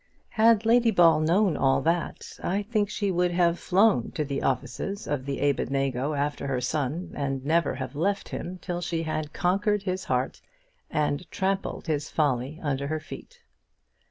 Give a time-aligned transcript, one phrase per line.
[0.29, 5.05] Had Lady Ball known all that, I think she would have flown to the offices
[5.05, 9.83] of the Abednego after her son, and never have left him till she had conquered
[9.83, 10.41] his heart
[10.89, 13.41] and trampled his folly under her feet.